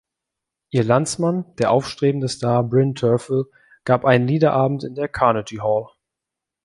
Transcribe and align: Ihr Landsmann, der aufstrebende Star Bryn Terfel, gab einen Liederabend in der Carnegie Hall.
Ihr 0.71 0.83
Landsmann, 0.83 1.45
der 1.57 1.69
aufstrebende 1.69 2.27
Star 2.27 2.63
Bryn 2.63 2.95
Terfel, 2.95 3.45
gab 3.85 4.03
einen 4.03 4.27
Liederabend 4.27 4.83
in 4.83 4.95
der 4.95 5.07
Carnegie 5.07 5.61
Hall. 5.61 5.89